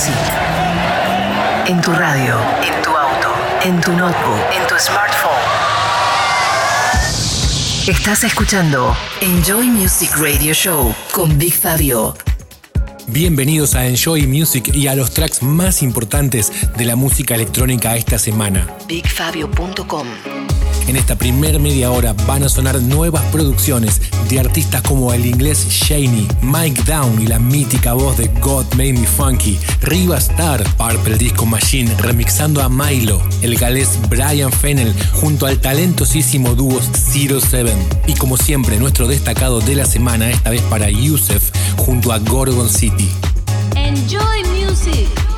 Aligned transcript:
Music. 0.00 0.14
En 1.66 1.80
tu 1.82 1.92
radio, 1.92 2.34
en 2.62 2.82
tu 2.82 2.90
auto, 2.90 3.28
en 3.62 3.80
tu 3.82 3.92
notebook, 3.92 4.40
en 4.50 4.66
tu 4.66 4.74
smartphone. 4.78 5.30
Estás 7.86 8.24
escuchando 8.24 8.96
Enjoy 9.20 9.66
Music 9.66 10.10
Radio 10.16 10.54
Show 10.54 10.94
con 11.12 11.36
Big 11.36 11.52
Fabio. 11.52 12.16
Bienvenidos 13.08 13.74
a 13.74 13.86
Enjoy 13.86 14.26
Music 14.26 14.74
y 14.74 14.86
a 14.86 14.94
los 14.94 15.12
tracks 15.12 15.42
más 15.42 15.82
importantes 15.82 16.50
de 16.78 16.84
la 16.86 16.96
música 16.96 17.34
electrónica 17.34 17.94
esta 17.96 18.18
semana. 18.18 18.66
BigFabio.com 18.88 20.06
En 20.88 20.96
esta 20.96 21.16
primer 21.16 21.60
media 21.60 21.90
hora 21.90 22.14
van 22.26 22.44
a 22.44 22.48
sonar 22.48 22.80
nuevas 22.80 23.24
producciones 23.24 24.00
de 24.30 24.38
artistas 24.38 24.80
como 24.82 25.12
el 25.12 25.26
inglés 25.26 25.66
Shaney, 25.68 26.28
Mike 26.40 26.82
Down 26.84 27.20
y 27.20 27.26
la 27.26 27.40
mítica 27.40 27.94
voz 27.94 28.16
de 28.16 28.28
God 28.40 28.64
Made 28.76 28.92
Me 28.92 29.06
Funky, 29.06 29.58
Riva 29.82 30.18
Star, 30.18 30.62
Purple 30.76 31.18
Disco 31.18 31.44
Machine 31.46 31.92
remixando 31.98 32.62
a 32.62 32.68
Milo, 32.68 33.20
el 33.42 33.56
galés 33.56 33.98
Brian 34.08 34.52
Fennell 34.52 34.94
junto 35.14 35.46
al 35.46 35.60
talentosísimo 35.60 36.54
dúo 36.54 36.80
Zero 36.92 37.40
Seven 37.40 37.76
y 38.06 38.14
como 38.14 38.36
siempre 38.36 38.78
nuestro 38.78 39.08
destacado 39.08 39.60
de 39.60 39.74
la 39.74 39.84
semana 39.84 40.30
esta 40.30 40.50
vez 40.50 40.62
para 40.62 40.88
Yusef 40.88 41.50
junto 41.76 42.12
a 42.12 42.18
Gorgon 42.18 42.68
City. 42.68 43.08
Enjoy 43.74 44.44
music. 44.44 45.29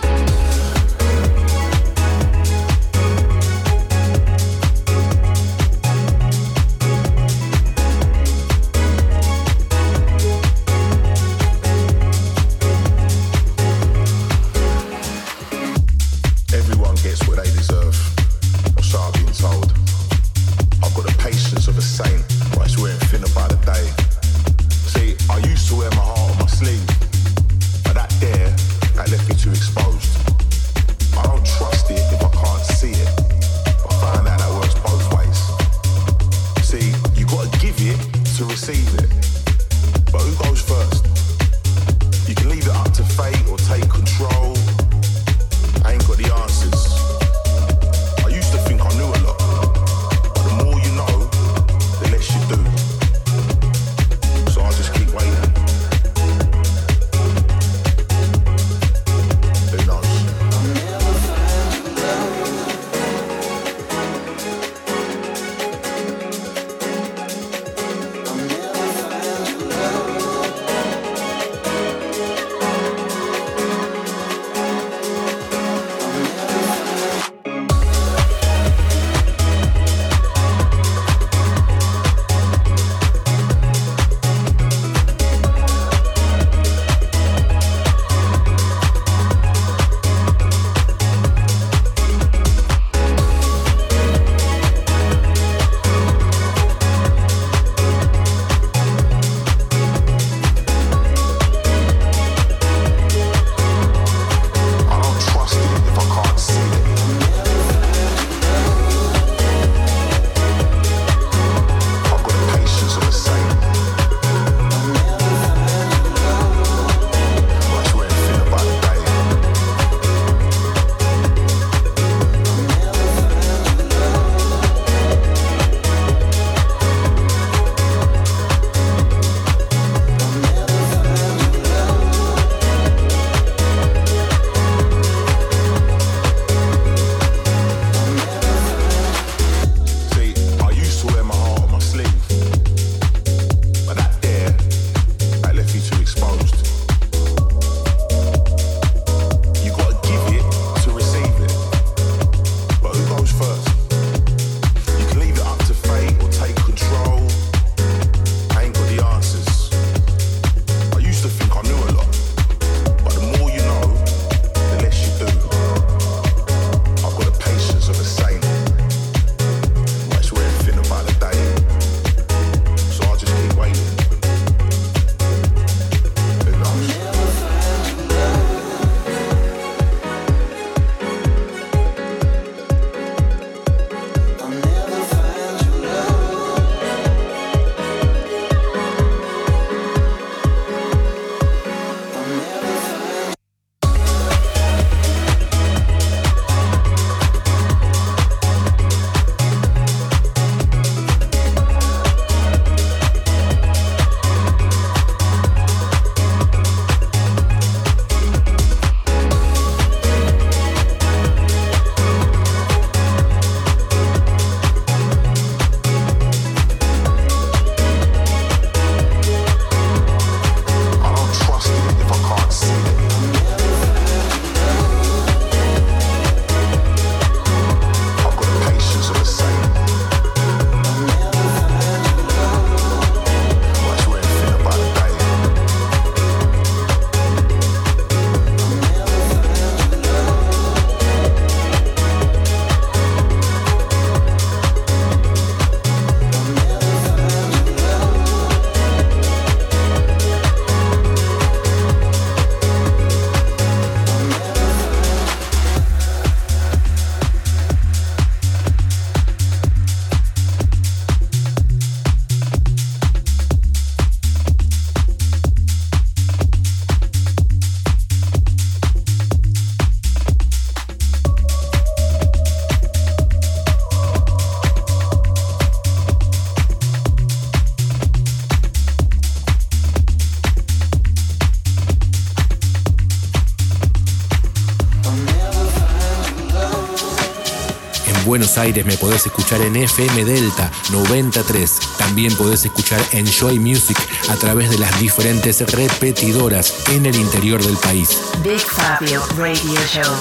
Buenos 288.32 288.56
Aires 288.56 288.86
me 288.86 288.96
podés 288.96 289.26
escuchar 289.26 289.60
en 289.60 289.76
FM 289.76 290.24
Delta 290.24 290.72
93. 290.90 291.70
También 291.98 292.34
podés 292.34 292.64
escuchar 292.64 292.98
Enjoy 293.12 293.58
Music 293.58 293.98
a 294.30 294.36
través 294.36 294.70
de 294.70 294.78
las 294.78 294.98
diferentes 294.98 295.60
repetidoras 295.70 296.72
en 296.88 297.04
el 297.04 297.14
interior 297.14 297.62
del 297.62 297.76
país. 297.76 298.18
Big 298.42 298.58
Fabio 298.58 299.22
Radio 299.36 299.78
Show. 299.86 300.14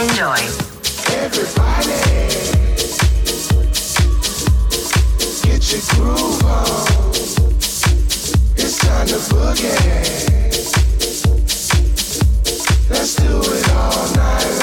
Enjoy. 0.00 0.40
Everybody, 1.12 1.92
get 5.42 5.70
your 5.70 5.82
groove 5.94 6.42
on. 6.44 7.04
It's 8.56 8.78
time 8.78 9.06
to 9.08 9.18
boogie. 9.28 9.76
Let's 12.88 13.14
do 13.16 13.42
it 13.42 13.70
all 13.72 14.16
night. 14.16 14.57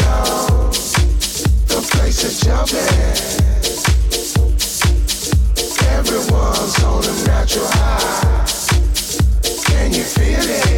just 2.21 2.45
jumping. 2.45 2.77
Everyone's 5.89 6.83
on 6.83 7.03
a 7.03 7.27
natural 7.27 7.67
high. 7.67 8.45
Can 9.65 9.93
you 9.93 10.03
feel 10.03 10.39
it? 10.39 10.74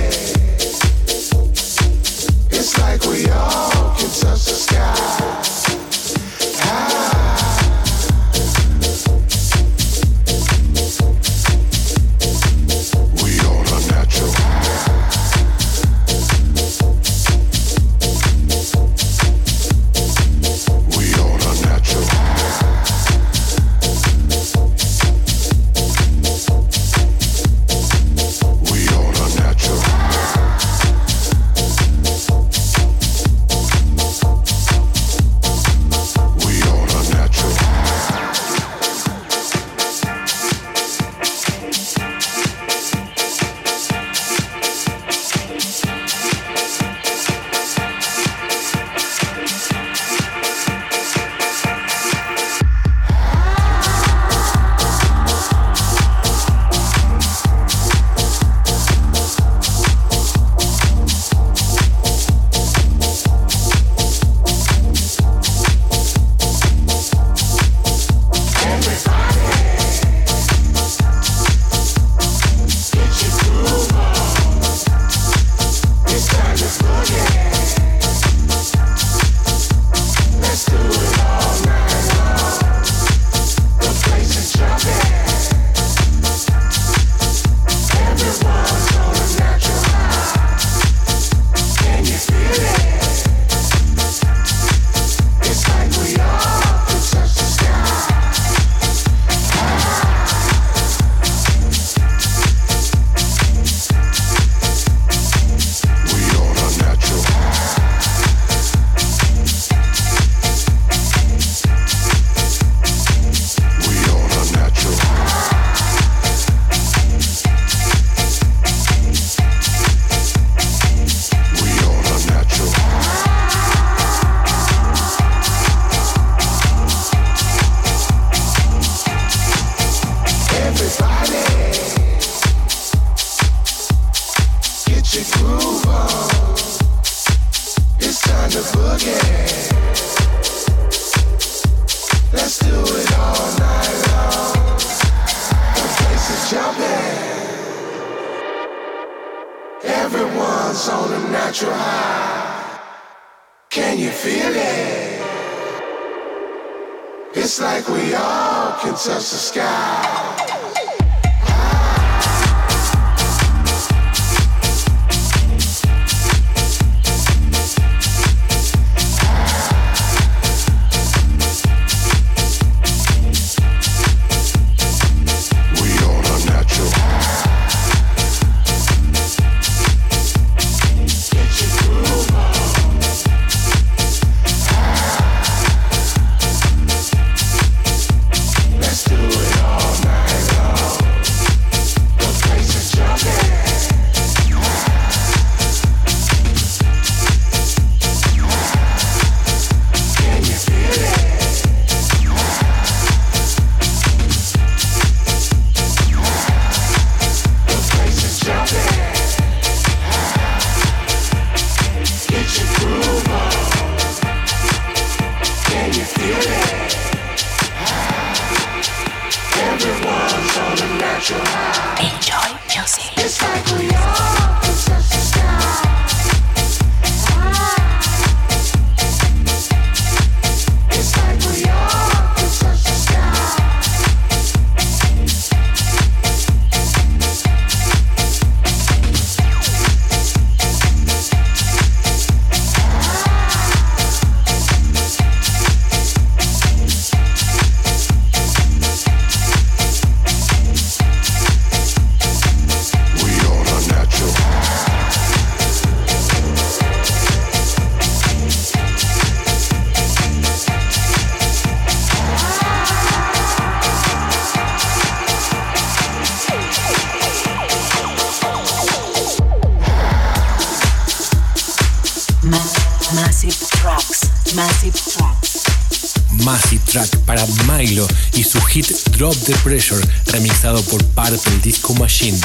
Drop 279.28 279.44
the 279.44 279.58
Pressure, 279.58 280.02
remixado 280.28 280.82
por 280.84 281.04
Purple 281.04 281.58
Disco 281.62 281.94
Machine. 281.96 282.40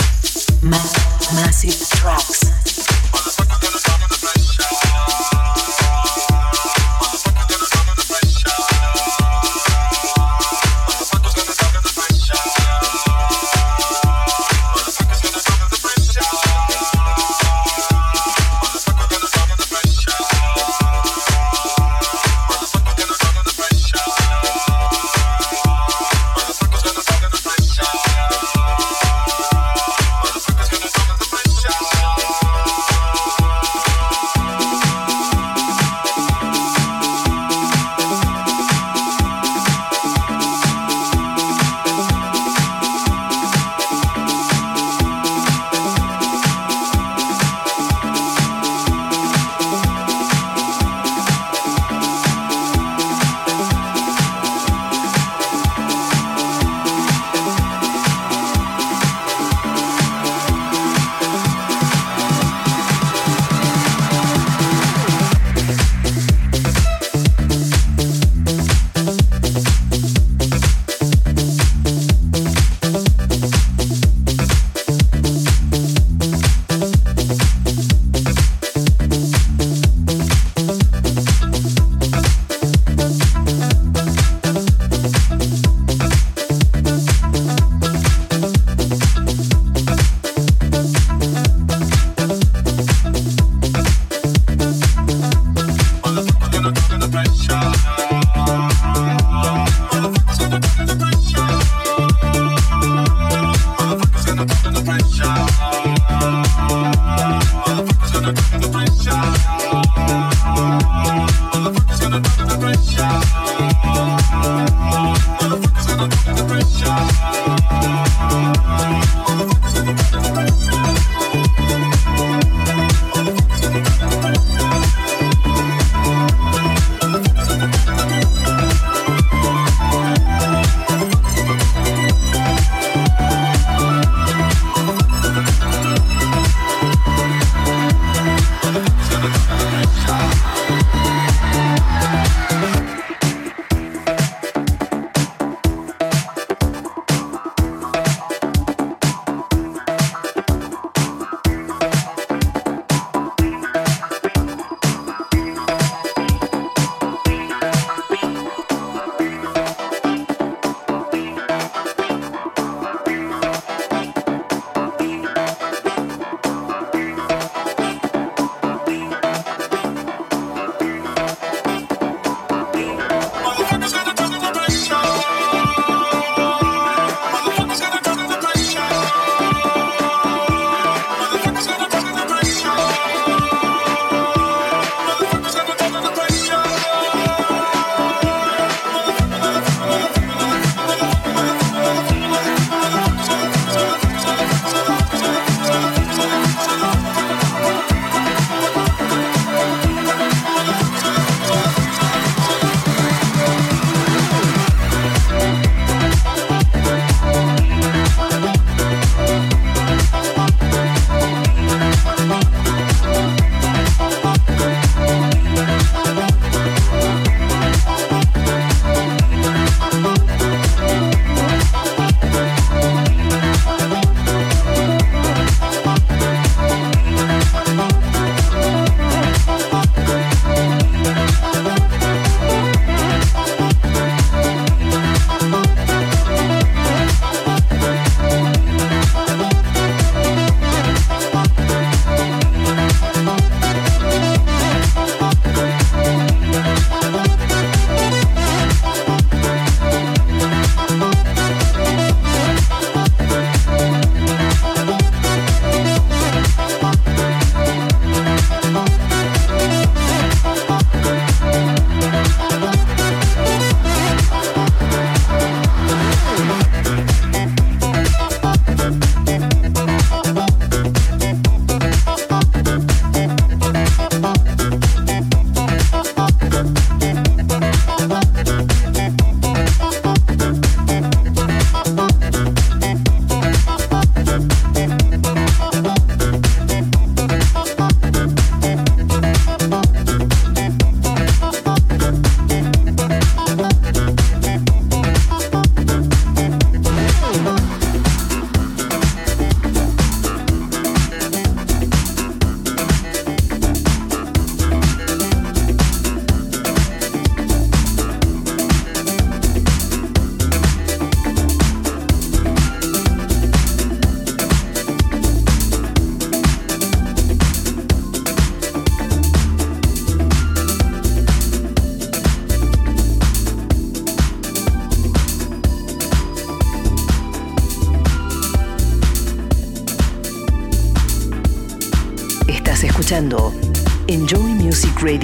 pressure. 112.22 113.91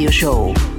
Radio 0.08 0.54
Show. 0.54 0.77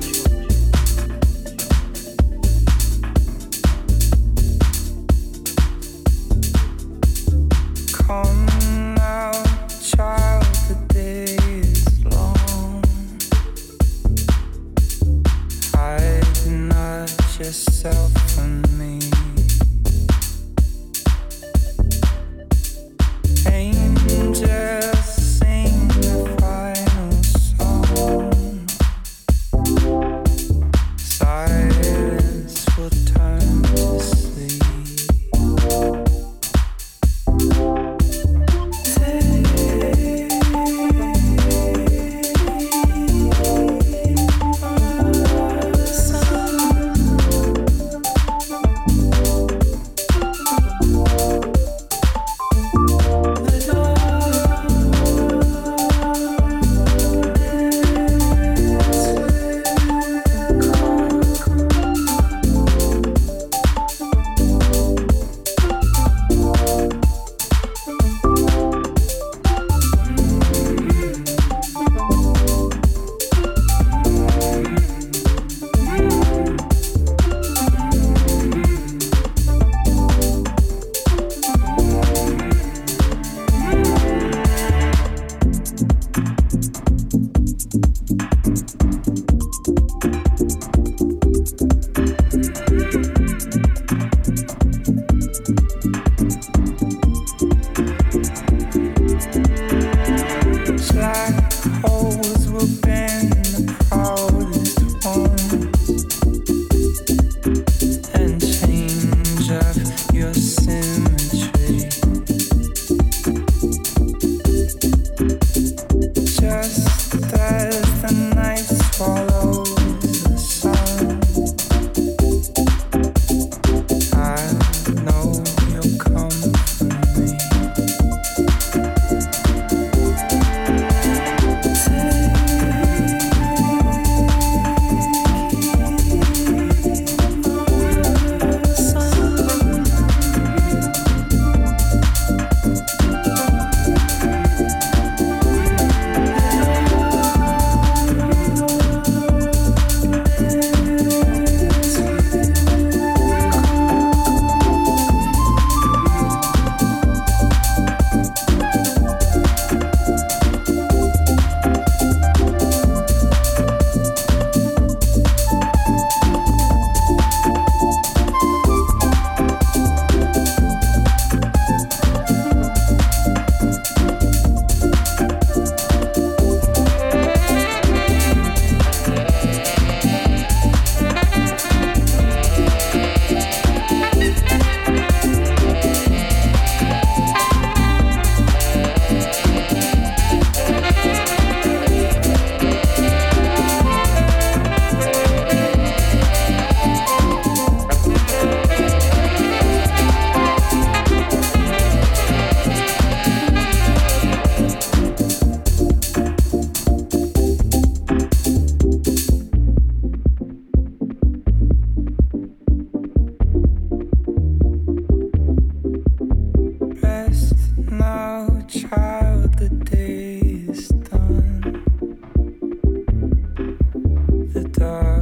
the 224.53 224.64
dark. 224.64 225.19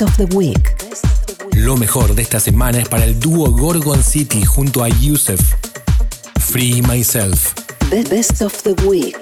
Best 0.00 0.18
of 0.18 0.28
the 0.28 0.34
Week. 0.34 0.76
Lo 1.56 1.76
mejor 1.76 2.14
de 2.14 2.22
esta 2.22 2.40
semana 2.40 2.78
es 2.78 2.88
para 2.88 3.04
el 3.04 3.20
dúo 3.20 3.50
Gorgon 3.50 4.02
City 4.02 4.46
junto 4.46 4.82
a 4.82 4.88
Yusef. 4.88 5.38
Free 6.40 6.80
Myself. 6.80 7.52
Best 8.08 8.40
of 8.40 8.62
the 8.62 8.72
Week. 8.86 9.18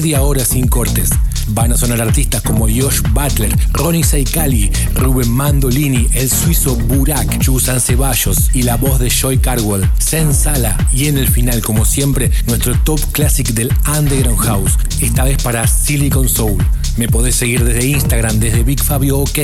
Media 0.00 0.22
hora 0.22 0.46
sin 0.46 0.66
cortes. 0.66 1.10
Van 1.48 1.72
a 1.72 1.76
sonar 1.76 2.00
artistas 2.00 2.40
como 2.40 2.60
Josh 2.60 3.02
Butler, 3.12 3.54
Ronnie 3.72 4.02
Saikali, 4.02 4.72
Ruben 4.94 5.30
Mandolini, 5.30 6.08
el 6.14 6.30
suizo 6.30 6.74
Burak, 6.74 7.38
Chusan 7.40 7.82
Ceballos 7.82 8.48
y 8.54 8.62
la 8.62 8.78
voz 8.78 8.98
de 8.98 9.10
Joy 9.10 9.36
Carwell, 9.36 9.86
Sen 9.98 10.32
Sala 10.32 10.74
y 10.90 11.08
en 11.08 11.18
el 11.18 11.28
final, 11.28 11.60
como 11.60 11.84
siempre, 11.84 12.30
nuestro 12.46 12.74
top 12.82 12.98
classic 13.12 13.48
del 13.48 13.70
Underground 13.86 14.40
House, 14.40 14.78
esta 15.02 15.24
vez 15.24 15.42
para 15.42 15.66
Silicon 15.66 16.30
Soul. 16.30 16.64
Me 16.96 17.06
podés 17.06 17.36
seguir 17.36 17.62
desde 17.62 17.86
Instagram, 17.86 18.40
desde 18.40 18.62
Big 18.62 18.82
Fabio 18.82 19.18
OK 19.18 19.38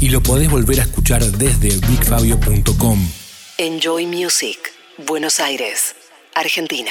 y 0.00 0.08
lo 0.08 0.20
podés 0.20 0.50
volver 0.50 0.80
a 0.80 0.82
escuchar 0.82 1.22
desde 1.22 1.76
bigfabio.com. 1.86 3.08
Enjoy 3.58 4.06
Music, 4.06 4.58
Buenos 5.06 5.38
Aires, 5.38 5.94
Argentina. 6.34 6.90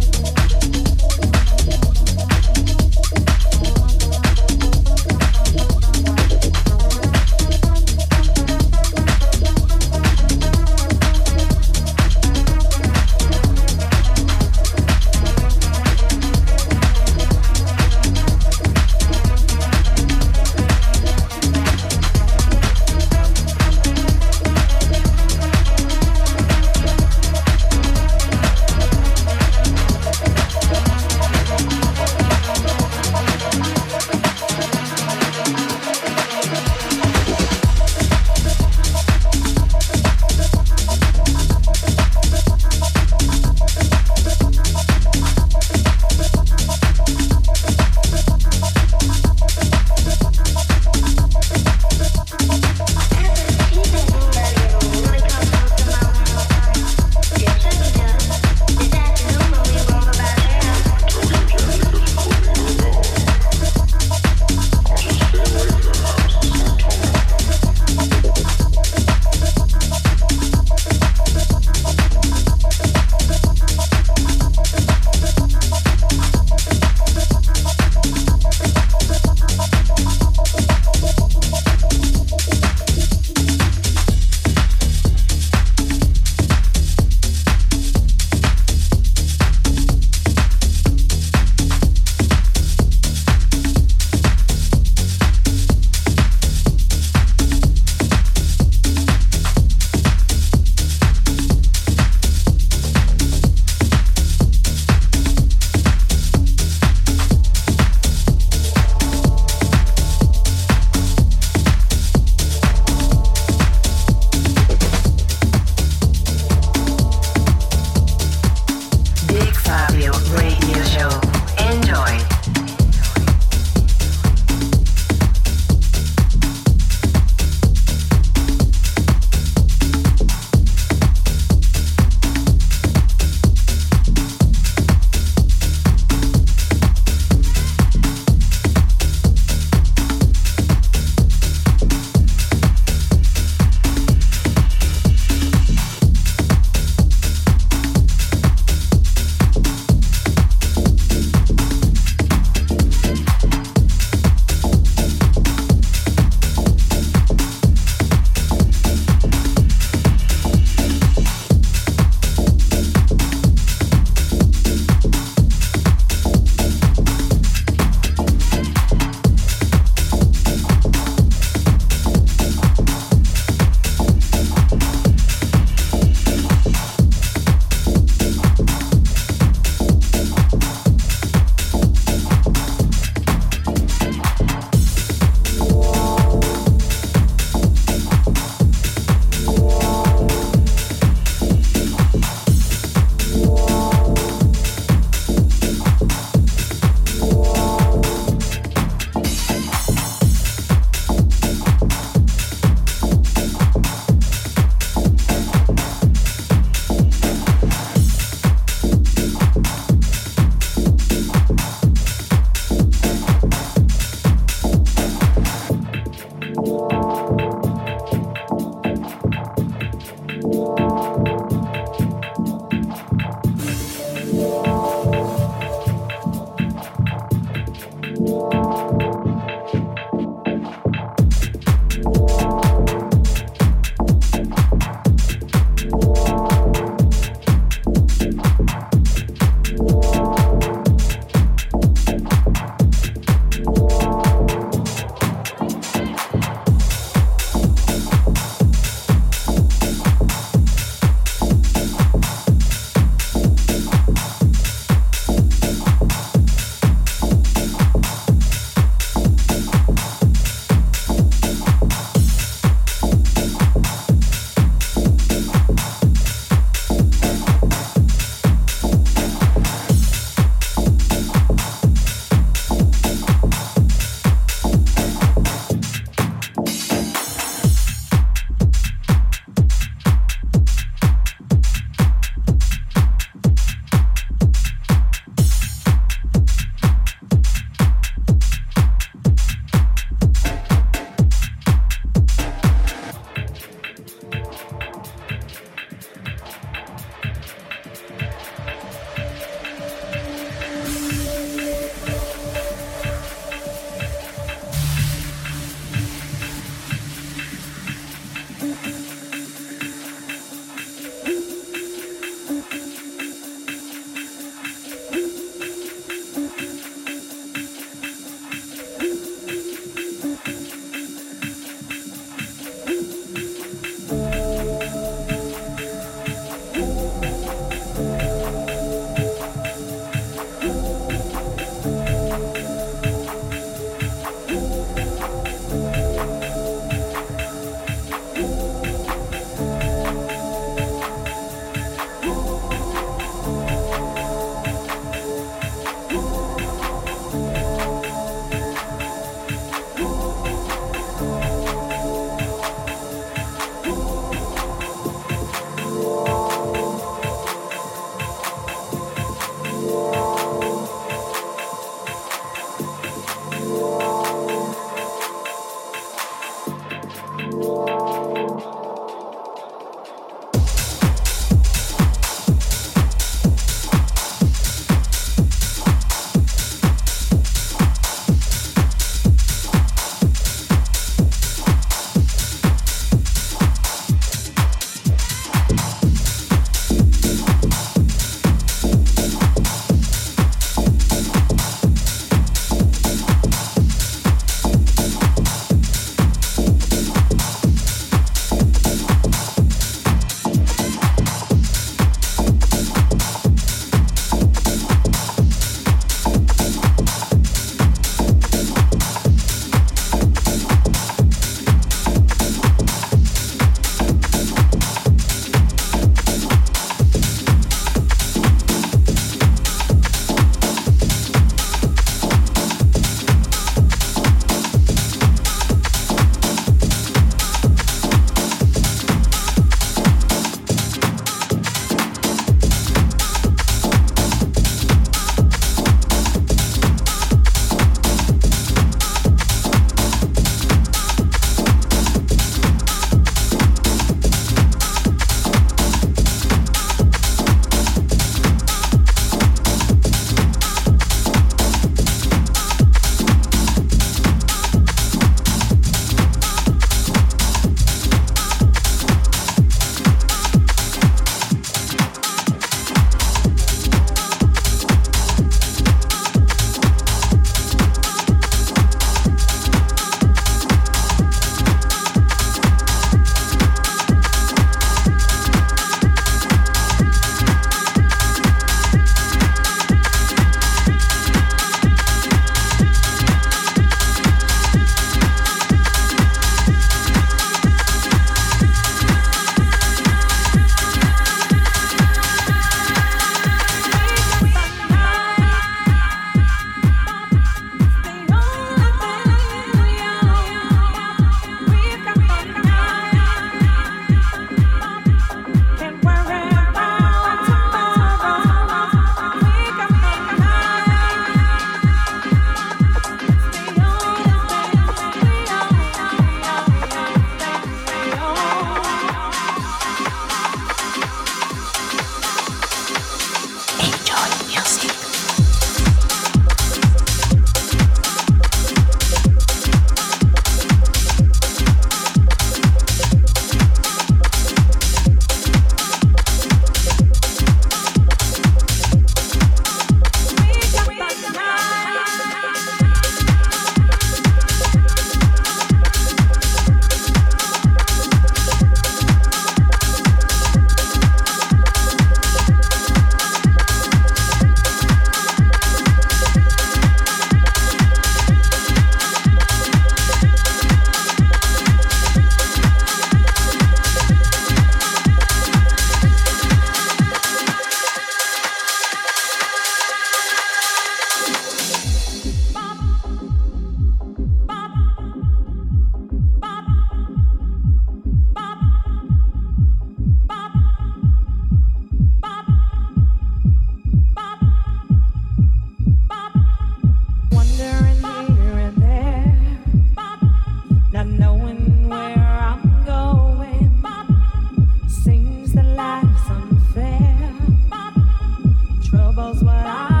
knows 599.31 599.43
what 599.43 599.55
I 599.55 600.00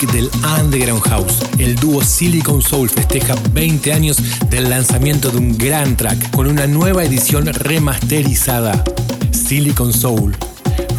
del 0.00 0.30
Underground 0.58 1.02
House. 1.02 1.42
El 1.58 1.76
dúo 1.76 2.02
Silicon 2.02 2.62
Soul 2.62 2.88
festeja 2.88 3.34
20 3.52 3.92
años 3.92 4.16
del 4.48 4.70
lanzamiento 4.70 5.30
de 5.30 5.36
un 5.36 5.58
gran 5.58 5.96
track 5.96 6.30
con 6.30 6.46
una 6.46 6.66
nueva 6.66 7.04
edición 7.04 7.46
remasterizada. 7.46 8.82
Silicon 9.30 9.92
Soul, 9.92 10.34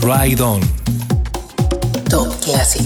Ride 0.02 0.42
On. 0.44 0.62
Top 2.10 2.40
Classic. 2.42 2.86